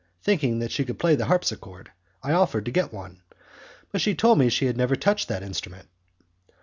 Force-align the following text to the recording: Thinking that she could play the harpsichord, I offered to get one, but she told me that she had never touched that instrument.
Thinking 0.19 0.57
that 0.57 0.71
she 0.71 0.83
could 0.83 0.97
play 0.97 1.15
the 1.15 1.25
harpsichord, 1.25 1.91
I 2.23 2.31
offered 2.31 2.65
to 2.65 2.71
get 2.71 2.91
one, 2.91 3.21
but 3.91 4.01
she 4.01 4.15
told 4.15 4.39
me 4.39 4.45
that 4.47 4.53
she 4.53 4.65
had 4.65 4.75
never 4.75 4.95
touched 4.95 5.27
that 5.27 5.43
instrument. 5.43 5.89